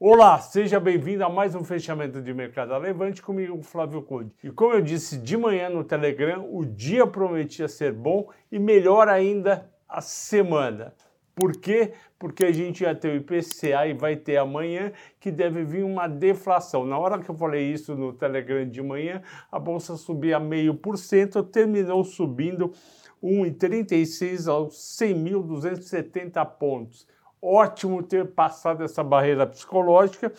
[0.00, 4.32] Olá, seja bem-vindo a mais um fechamento de mercado Levante comigo, Flávio Conde.
[4.44, 9.08] E como eu disse de manhã no Telegram, o dia prometia ser bom e melhor
[9.08, 10.94] ainda a semana.
[11.34, 11.94] Por quê?
[12.16, 16.06] Porque a gente ia ter o IPCA e vai ter amanhã que deve vir uma
[16.06, 16.86] deflação.
[16.86, 19.20] Na hora que eu falei isso no Telegram de manhã,
[19.50, 22.72] a bolsa subia meio por cento, terminou subindo
[23.20, 27.04] 1,36 aos 100.270 pontos
[27.40, 30.32] ótimo ter passado essa barreira psicológica.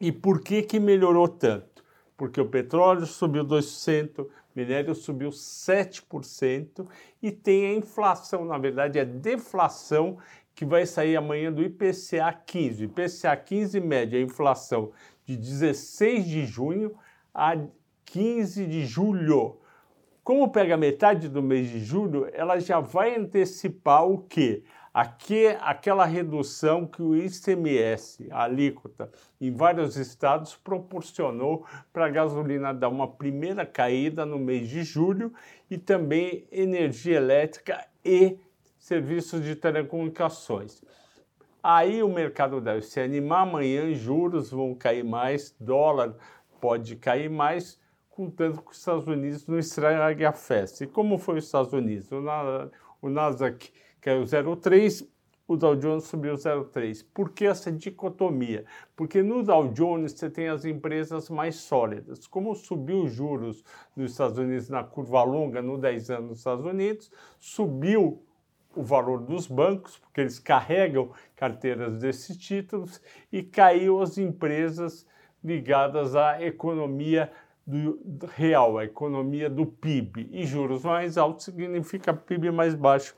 [0.00, 1.84] E por que, que melhorou tanto?
[2.16, 6.86] Porque o petróleo subiu 2%, minério subiu 7%
[7.22, 10.18] e tem a inflação, na verdade, a deflação
[10.54, 12.84] que vai sair amanhã do IPCA 15.
[12.84, 14.90] IPCA 15 média a inflação
[15.24, 16.96] de 16 de junho
[17.32, 17.56] a
[18.04, 19.58] 15 de julho.
[20.24, 24.64] Como pega metade do mês de julho, ela já vai antecipar o quê?
[25.00, 29.08] Aqui, aquela redução que o ICMS, a alíquota,
[29.40, 35.32] em vários estados proporcionou para a gasolina dar uma primeira caída no mês de julho
[35.70, 38.40] e também energia elétrica e
[38.76, 40.82] serviços de telecomunicações.
[41.62, 46.12] Aí o mercado deve se animar, amanhã juros vão cair mais, dólar
[46.60, 47.80] pode cair mais,
[48.10, 50.82] contanto que os Estados Unidos não estrague a festa.
[50.82, 52.10] E como foi os Estados Unidos?
[53.00, 55.06] O Nasdaq caiu 0,3,
[55.48, 57.04] o Dow Jones subiu 0,3.
[57.14, 58.66] Por que essa dicotomia?
[58.94, 62.26] Porque no Dow Jones você tem as empresas mais sólidas.
[62.26, 63.64] Como subiu os juros
[63.96, 67.10] nos Estados Unidos na curva longa, no 10 anos nos Estados Unidos,
[67.40, 68.22] subiu
[68.76, 73.00] o valor dos bancos, porque eles carregam carteiras desses títulos,
[73.32, 75.06] e caiu as empresas
[75.42, 77.32] ligadas à economia
[77.66, 77.98] do
[78.34, 80.28] real, a economia do PIB.
[80.30, 83.14] E juros mais altos significa PIB mais baixo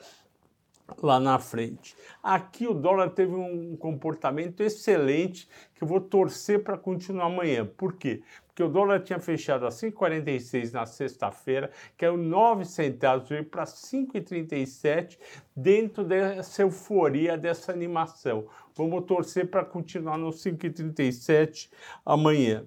[1.02, 1.96] lá na frente.
[2.22, 7.64] Aqui o dólar teve um comportamento excelente que eu vou torcer para continuar amanhã.
[7.64, 8.22] Por quê?
[8.46, 15.18] Porque o dólar tinha fechado a 5,46 na sexta-feira, caiu 9 centavos, veio para 5,37
[15.56, 18.46] dentro dessa euforia, dessa animação.
[18.74, 21.70] Vamos torcer para continuar no 5,37
[22.04, 22.64] amanhã.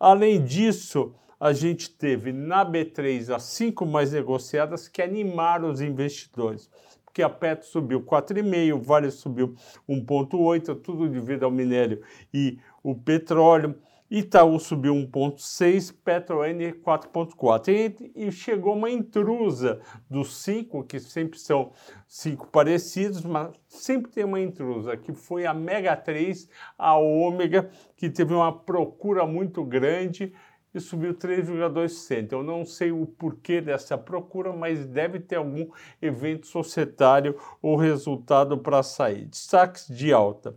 [0.00, 6.70] Além disso, a gente teve na B3 as cinco mais negociadas que animaram os investidores
[7.16, 9.54] porque a Petro subiu 4,5, o Vale subiu
[9.88, 13.74] 1,8, tudo devido ao minério e o petróleo.
[14.10, 16.42] Itaú subiu 1,6, PetroN
[16.84, 17.68] 4,4.
[18.14, 21.72] E, e, chegou uma intrusa dos cinco, que sempre são
[22.06, 28.10] cinco parecidos, mas sempre tem uma intrusa, que foi a Mega 3, a Ômega, que
[28.10, 30.34] teve uma procura muito grande
[30.74, 32.32] e subiu 3,2%.
[32.32, 35.68] Eu não sei o porquê dessa procura, mas deve ter algum
[36.00, 39.24] evento societário ou resultado para sair.
[39.26, 40.54] Destaques de alta: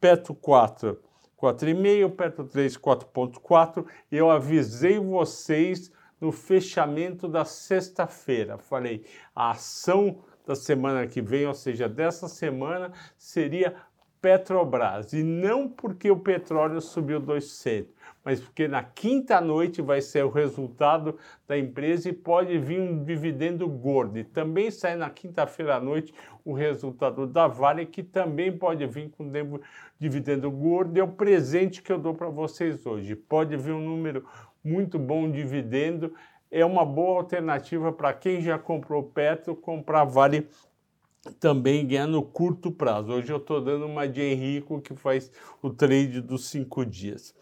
[0.00, 1.00] Petro 4,
[1.40, 3.86] 4,5, Petro 3, 4,4.
[4.10, 8.58] Eu avisei vocês no fechamento da sexta-feira.
[8.58, 9.04] Falei,
[9.34, 13.74] a ação da semana que vem, ou seja, dessa semana, seria
[14.20, 15.12] Petrobras.
[15.14, 17.86] E não porque o petróleo subiu 2%,
[18.24, 21.16] mas porque na quinta noite vai ser o resultado
[21.48, 24.18] da empresa e pode vir um dividendo gordo.
[24.18, 26.12] E também sai na quinta-feira à noite
[26.44, 29.30] o resultado da Vale, que também pode vir com
[29.98, 30.98] dividendo gordo.
[30.98, 33.16] É o presente que eu dou para vocês hoje.
[33.16, 34.24] Pode vir um número
[34.62, 36.14] muito bom de dividendo.
[36.50, 40.46] É uma boa alternativa para quem já comprou Petro comprar Vale
[41.38, 43.12] também ganhar no curto prazo.
[43.12, 45.30] Hoje eu estou dando uma de Henrico que faz
[45.62, 47.34] o trade dos cinco dias.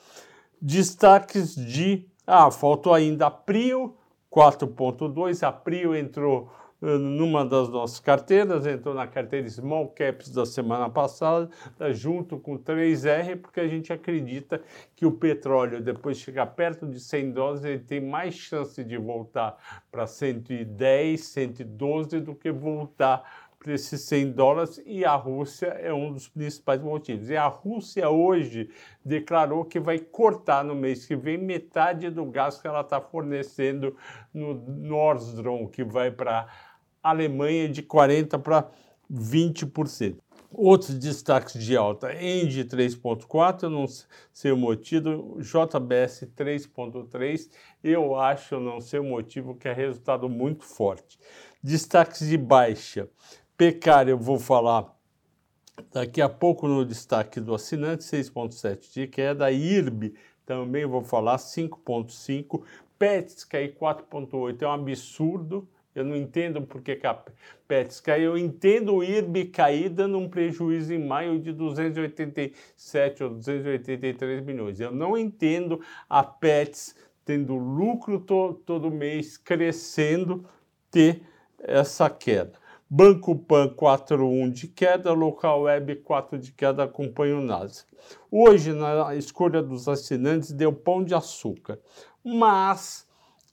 [0.60, 2.06] Destaques de.
[2.26, 3.96] Ah, faltou ainda a Prio
[4.30, 5.42] 4.2.
[5.46, 6.50] A Prio entrou
[6.82, 11.48] uh, numa das nossas carteiras, entrou na carteira Small Caps da semana passada,
[11.92, 14.60] junto com 3R, porque a gente acredita
[14.94, 18.96] que o petróleo, depois de chegar perto de 100 dólares, ele tem mais chance de
[18.96, 19.56] voltar
[19.90, 26.12] para 110, 112 do que voltar para esses 100 dólares e a Rússia é um
[26.12, 27.28] dos principais motivos.
[27.28, 28.70] E a Rússia hoje
[29.04, 33.96] declarou que vai cortar no mês que vem metade do gás que ela está fornecendo
[34.32, 36.46] no Nord Stream, que vai para
[37.02, 38.70] a Alemanha de 40% para
[39.12, 40.18] 20%.
[40.50, 43.84] Outros destaques de alta, Engie 3.4, eu não
[44.32, 47.50] sei o motivo, JBS 3.3,
[47.84, 51.18] eu acho, não sei o motivo, que é resultado muito forte.
[51.62, 53.10] Destaques de baixa,
[53.58, 54.96] Pecário, eu vou falar
[55.92, 59.50] daqui a pouco no destaque do assinante, 6,7 de queda.
[59.50, 60.14] IRB,
[60.46, 62.62] também vou falar, 5,5.
[62.96, 65.68] PETS, cair 4,8 é um absurdo.
[65.92, 67.20] Eu não entendo por que a
[67.66, 68.36] Pets caiu.
[68.36, 74.78] Eu entendo o IRB cair dando um prejuízo em maio de 287 ou 283 milhões.
[74.78, 76.94] Eu não entendo a Pets
[77.24, 80.48] tendo lucro to todo mês, crescendo,
[80.92, 81.22] ter
[81.58, 82.67] essa queda.
[82.90, 87.86] Banco Pan 4.1 de queda, Local Web 4 de queda, acompanha o Nasdaq.
[88.30, 91.78] Hoje, na escolha dos assinantes, deu pão de açúcar.
[92.24, 93.06] Mas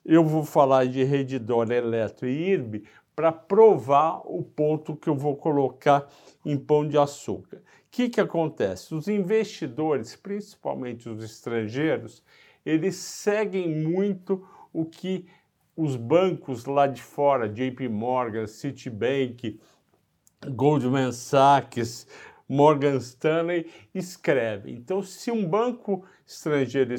[0.05, 2.83] eu vou falar de Redditor, Eletro e IRB
[3.13, 6.07] para provar o ponto que eu vou colocar
[6.45, 7.57] em pão de açúcar.
[7.57, 7.61] O
[7.91, 8.95] que, que acontece?
[8.95, 12.23] Os investidores, principalmente os estrangeiros,
[12.65, 15.25] eles seguem muito o que
[15.75, 19.59] os bancos lá de fora, JP Morgan, Citibank,
[20.49, 22.07] Goldman Sachs,
[22.47, 24.71] Morgan Stanley escreve.
[24.71, 26.93] Então, se um banco estrangeiro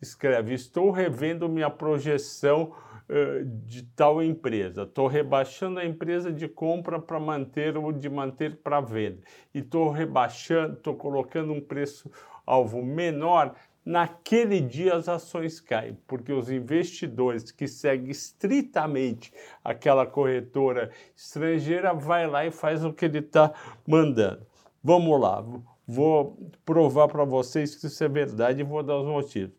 [0.00, 2.72] escreve, estou revendo minha projeção
[3.08, 8.56] uh, de tal empresa, estou rebaixando a empresa de compra para manter ou de manter
[8.56, 9.20] para venda,
[9.54, 12.10] e estou rebaixando, estou colocando um preço
[12.44, 13.54] alvo menor,
[13.90, 19.32] naquele dia as ações caem, porque os investidores que seguem estritamente
[19.64, 23.52] aquela corretora estrangeira vai lá e faz o que ele está
[23.84, 24.46] mandando.
[24.82, 25.44] Vamos lá,
[25.84, 29.58] vou provar para vocês que isso é verdade e vou dar os motivos.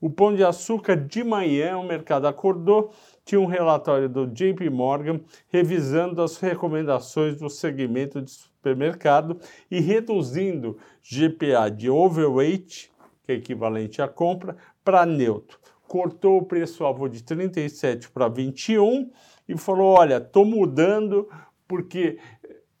[0.00, 2.92] O pão de açúcar de manhã, o mercado acordou,
[3.24, 9.38] tinha um relatório do JP Morgan revisando as recomendações do segmento de supermercado
[9.70, 12.90] e reduzindo GPA de overweight
[13.28, 15.58] que é equivalente à compra, para neutro.
[15.86, 19.10] Cortou o preço-alvo de 37 para 21
[19.46, 21.28] e falou: olha, estou mudando
[21.66, 22.18] porque.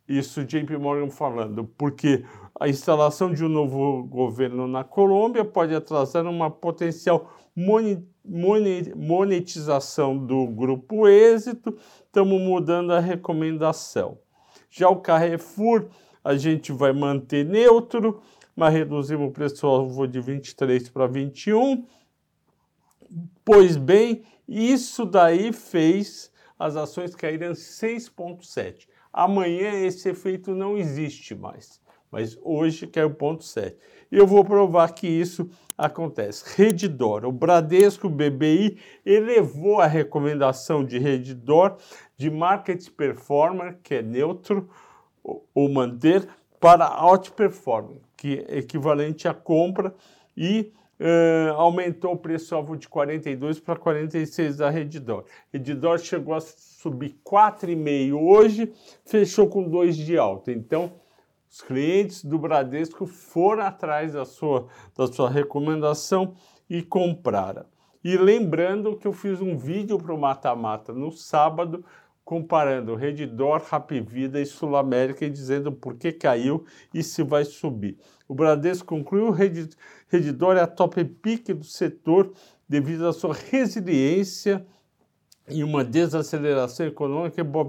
[0.08, 2.24] Isso JP Morgan falando, porque
[2.58, 7.30] a instalação de um novo governo na Colômbia pode atrasar uma potencial
[8.24, 14.16] monetização do grupo êxito, estamos mudando a recomendação.
[14.70, 15.88] Já o Carrefour,
[16.24, 18.22] a gente vai manter neutro,
[18.58, 21.86] mas reduzimos o preço-alvo de 23 para 21.
[23.44, 28.88] Pois bem, isso daí fez as ações caírem 6,7.
[29.12, 33.76] Amanhã esse efeito não existe mais, mas hoje caiu 0,7.
[34.10, 36.56] E eu vou provar que isso acontece.
[36.56, 38.76] Redditor, o Bradesco BBI
[39.06, 41.76] elevou a recomendação de Redditor
[42.16, 44.68] de Market Performer, que é neutro,
[45.22, 46.28] ou manter,
[46.60, 49.94] para outperforming que é equivalente à compra,
[50.36, 55.24] e uh, aumentou o preço-alvo de 42 para 46 da Redditor.
[55.52, 58.72] Redditor chegou a subir 4,5 hoje,
[59.06, 60.50] fechou com 2 de alta.
[60.52, 60.92] Então,
[61.48, 64.66] os clientes do Bradesco foram atrás da sua,
[64.96, 66.34] da sua recomendação
[66.68, 67.64] e compraram.
[68.02, 71.84] E lembrando que eu fiz um vídeo para o Mata Mata no sábado,
[72.28, 77.96] comparando Redditor, Rapvida e Sul América e dizendo por que caiu e se vai subir.
[78.28, 82.30] O Bradesco concluiu Redditor é a top pick do setor
[82.68, 84.62] devido à sua resiliência
[85.48, 87.66] e uma desaceleração econômica e boa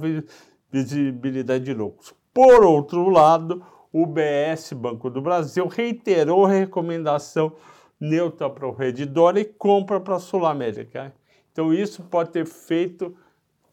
[0.70, 2.14] visibilidade de lucros.
[2.34, 3.64] Por outro lado,
[3.94, 7.54] o BS Banco do Brasil reiterou a recomendação
[7.98, 11.14] neutra para o Redditor e compra para a Sul América.
[11.50, 13.16] Então isso pode ter feito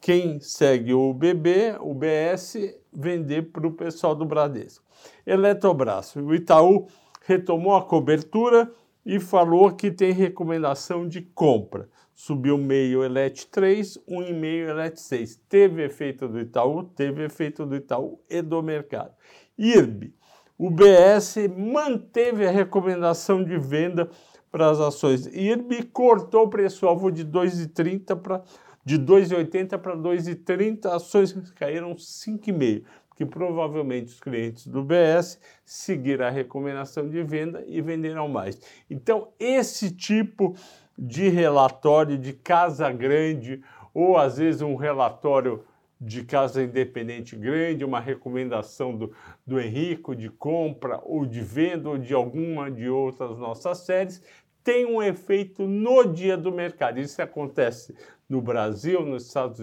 [0.07, 4.85] quem segue o BB, o BS, vender para o pessoal do Bradesco.
[5.27, 6.87] Eletrobras, o Itaú
[7.25, 8.71] retomou a cobertura
[9.05, 11.89] e falou que tem recomendação de compra.
[12.15, 15.41] Subiu meio Elet 3, 1,5 Elet 6.
[15.49, 19.11] Teve efeito do Itaú, teve efeito do Itaú e do mercado.
[19.59, 20.15] IRB,
[20.57, 24.09] o BS manteve a recomendação de venda
[24.53, 25.27] para as ações.
[25.27, 28.45] IRB cortou o preço-alvo de 2,30 para
[28.87, 36.31] de 2,80 para 2,30, ações caíram 5,5, porque provavelmente os clientes do BS seguiram a
[36.31, 38.61] recomendação de venda e venderam mais.
[38.89, 40.55] Então, esse tipo
[40.97, 43.61] de relatório de casa grande,
[43.93, 45.65] ou às vezes um relatório
[46.01, 49.13] de casa independente grande, uma recomendação do,
[49.45, 54.23] do Henrico de compra ou de venda ou de alguma de outras nossas séries,
[54.67, 56.99] tem um efeito no dia do mercado.
[56.99, 57.95] Isso acontece
[58.29, 59.61] no Brasil, nos Estados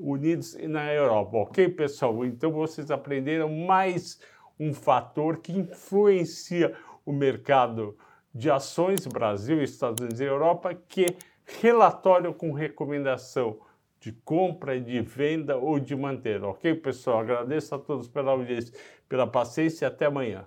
[0.00, 1.38] Unidos e na Europa.
[1.38, 2.24] Ok, pessoal?
[2.24, 4.20] Então vocês aprenderam mais
[4.56, 6.72] um fator que influencia
[7.04, 7.98] o mercado
[8.32, 11.16] de ações Brasil, Estados Unidos e Europa, que é
[11.60, 13.58] relatório com recomendação
[13.98, 16.44] de compra, de venda ou de manter.
[16.44, 17.18] Ok, pessoal?
[17.18, 18.72] Agradeço a todos pela audiência,
[19.08, 20.46] pela paciência e até amanhã.